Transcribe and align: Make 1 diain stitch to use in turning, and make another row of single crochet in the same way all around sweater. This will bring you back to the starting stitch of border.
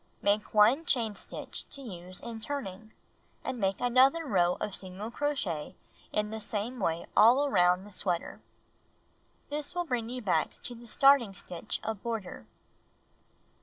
Make 0.23 0.51
1 0.55 0.85
diain 0.85 1.15
stitch 1.15 1.69
to 1.69 1.81
use 1.83 2.21
in 2.21 2.39
turning, 2.39 2.91
and 3.43 3.59
make 3.59 3.79
another 3.79 4.25
row 4.25 4.55
of 4.59 4.75
single 4.75 5.11
crochet 5.11 5.75
in 6.11 6.31
the 6.31 6.41
same 6.41 6.79
way 6.79 7.05
all 7.15 7.45
around 7.45 7.87
sweater. 7.93 8.41
This 9.49 9.75
will 9.75 9.85
bring 9.85 10.09
you 10.09 10.23
back 10.23 10.59
to 10.63 10.73
the 10.73 10.87
starting 10.87 11.35
stitch 11.35 11.79
of 11.83 12.01
border. 12.01 12.47